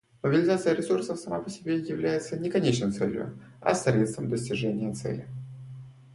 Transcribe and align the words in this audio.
Мобилизация 0.23 0.73
ресурсов 0.73 1.19
сама 1.19 1.39
по 1.41 1.51
себе 1.51 1.77
является 1.77 2.35
не 2.35 2.49
конечной 2.49 2.91
целью, 2.91 3.37
а 3.61 3.75
средством 3.75 4.29
достижения 4.31 4.91
цели. 4.95 5.27